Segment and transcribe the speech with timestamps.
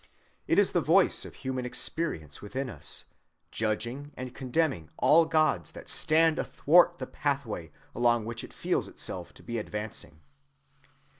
[0.47, 3.05] It is the voice of human experience within us,
[3.51, 9.31] judging and condemning all gods that stand athwart the pathway along which it feels itself
[9.35, 10.21] to be advancing.